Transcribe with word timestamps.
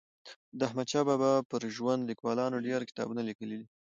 د 0.57 0.59
احمدشاه 0.67 1.07
بابا 1.09 1.31
پر 1.49 1.61
ژوند 1.75 2.01
لیکوالانو 2.09 2.63
ډېر 2.67 2.81
کتابونه 2.89 3.21
لیکلي 3.29 3.55
دي. 3.59 3.67